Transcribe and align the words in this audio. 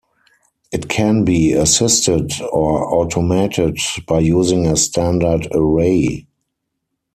It 0.71 0.89
can 0.89 1.25
be 1.25 1.51
assisted 1.53 2.31
or 2.51 2.91
automated 2.91 3.77
by 4.07 4.21
using 4.21 4.65
a 4.65 4.75
standard 4.75 5.47
array. 5.51 6.25